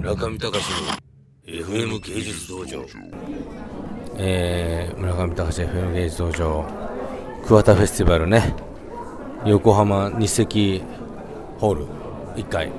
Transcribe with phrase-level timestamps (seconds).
[0.00, 0.56] 村上隆の
[1.44, 2.82] FM 芸術道場。
[4.16, 6.64] えー、村上隆 FM 芸術道場。
[7.44, 8.54] 桑田フェスティバルね。
[9.44, 10.86] 横浜日赤
[11.58, 11.86] ホール。
[12.36, 12.72] 1階、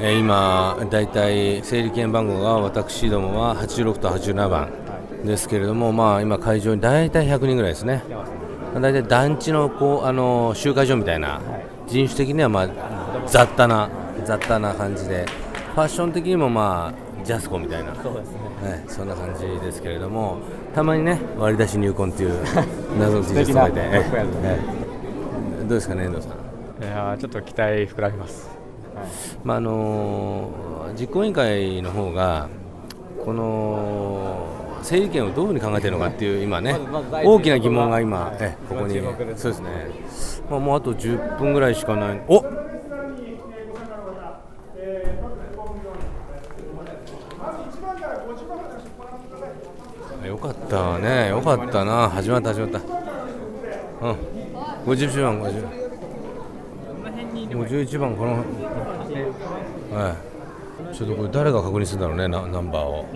[0.00, 4.72] えー、今大体整理券番号が私どもは86と87番。
[5.26, 8.02] ですけれどもまあ今会場に大体100人ぐらいですね。
[8.74, 11.42] 大体団地のこうあの集会所みたいな。
[11.86, 12.68] 人種的にはまあ
[13.26, 13.90] 雑多な
[14.24, 15.26] 雑多な感じで。
[15.74, 17.94] ファッション的にもまあジャスコみたいな。
[17.94, 18.38] そうですね。
[18.62, 20.38] はい、そんな感じですけれども
[20.74, 22.32] たまにね割り出し入婚っていう
[22.98, 24.60] 謎の T シャツがいて、素敵なかっこいいやつえ
[25.60, 28.50] えどうですかね遠藤さん、いやーちょっと期待膨らみます、
[28.94, 29.06] はい。
[29.44, 32.48] まああのー実行委員会の方が
[33.24, 34.36] この
[34.82, 36.76] 整理券をどういうふうに考えているのかっていう今ね
[37.24, 38.36] 大きな疑問が今、はい。
[38.40, 39.00] ええここに。
[39.36, 39.68] そうですね、
[40.50, 42.20] まあ、もうあと10分ぐらいしかない。
[42.28, 42.44] お
[50.26, 52.78] よかったね、よかったな、始まった、始まった。
[52.78, 54.16] うん、
[54.86, 55.82] 50番、50。
[57.52, 60.16] 51番、この、は
[60.92, 63.06] い、ちょっとこれ、誰が確認するんだろうね、ナナンバーを。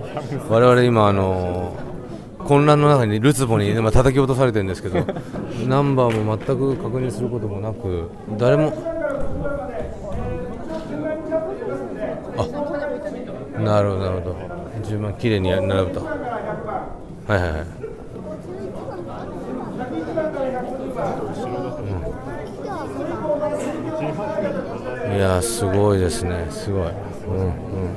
[0.48, 1.76] 我々今、あの
[2.46, 5.04] 混乱の中に、るつぼに今叩き落とされてるんですけど、
[5.66, 8.72] ナンバーも全く確認することもなく、誰も。
[12.38, 12.46] あ
[13.60, 14.36] なるほど、なるほど、
[14.88, 16.04] 順番きれいに並ぶと。
[16.04, 16.14] は
[17.28, 17.66] いはいはい。
[25.16, 26.88] いやーすごいですね、すごい。
[27.26, 27.46] うん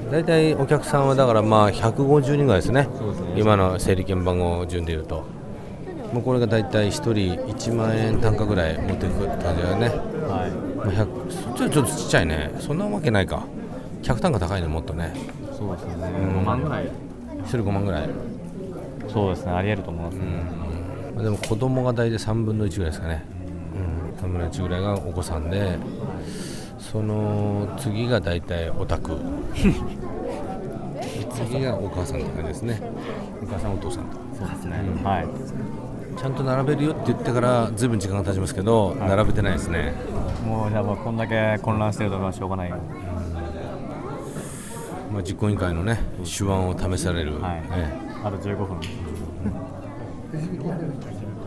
[0.06, 2.88] うん、大体お客さんはだからまあ150人ぐらいですね、
[3.36, 5.26] 今の整理券番号順でいうと、
[6.14, 10.52] もうこれが大体1人1万円単価ぐらい持っていく感じだよね、はい。
[10.76, 13.44] まあ、100そっちはちょっとちっちゃいね、そんなわけないか、
[14.02, 15.14] 客単価高いね、もっとね、
[15.59, 16.39] そうですね、ん。
[16.39, 18.09] 5万ぐらい1人5万ぐらい、
[19.11, 19.52] そうですね。
[19.52, 20.25] ありえると思います、ね。
[21.15, 23.25] まあでも子供が大体3分の1ぐらいですかね、
[23.75, 25.77] うん、3分の1ぐらいがお子さんで、
[26.80, 29.17] その次が大体オタク、
[31.33, 32.81] 次がお母さんって感じですね、
[33.43, 34.05] お母さん、お父さん。
[34.05, 34.17] と。
[34.39, 35.27] そうですね、はい
[36.17, 39.93] ちゃんと並べるよって言ってからずいぶん時間が経ちますけど、並べてないですね、
[40.45, 42.69] もうじゃあもうこんだけ混乱してるとはしょうがない。
[42.69, 42.75] よ
[45.11, 47.64] まあ、実行委員会のね手腕を試される、はい。
[47.71, 48.80] えあと15分。
[50.33, 50.49] え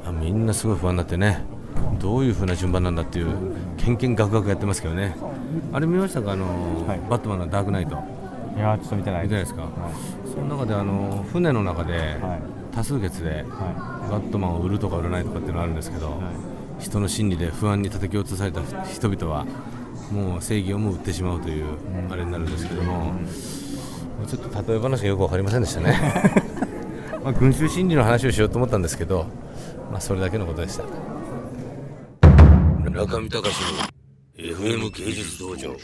[0.09, 1.45] あみんなすごい不安になってね、
[2.01, 3.27] どういう風な順番なんだっていう、
[3.77, 5.17] けんけんがくがくやってますけどね、
[5.73, 6.45] あれ見ましたか、あの
[6.87, 7.01] はい。
[7.09, 7.97] バットマンのダークナイト、
[8.57, 9.69] いやーちょっと見てない見てないですか、は
[10.25, 12.19] その中であの船の中でいはい。
[12.75, 16.21] 多数決ではバットマンを売るとか売らないとかっていうのがあるんですけど、いはい。
[16.81, 19.47] 人の心理で不安に叩き落とされた人々は
[20.13, 21.65] もう正義をも売ってしまうという
[22.11, 23.15] あれになるんですけども、
[24.27, 25.99] ちょっと例え話がよく分かりませんでしたね、
[27.25, 29.27] まあ、群衆心理の話をしようと思ったんですけど、
[29.91, 30.85] まあ、それだけのことでした。
[32.85, 33.47] 村上隆の
[34.37, 35.75] FM 芸術道場